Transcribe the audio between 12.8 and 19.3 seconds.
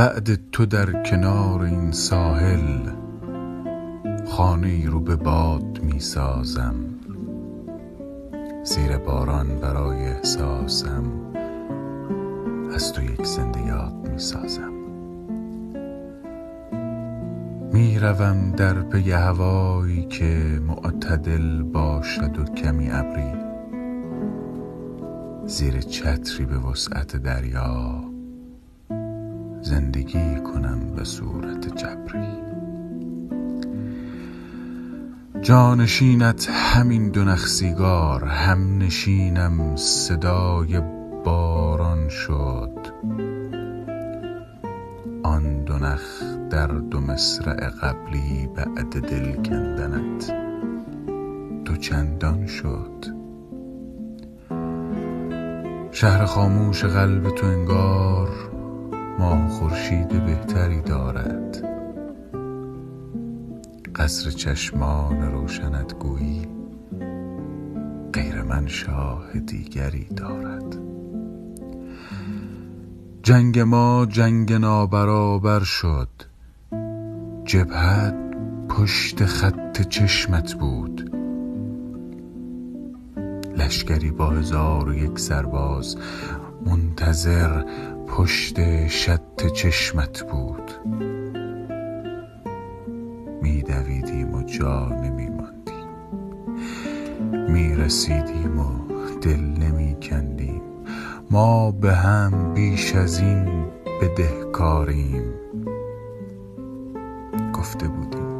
تو یک زنده یاد می سازم. می روم در پی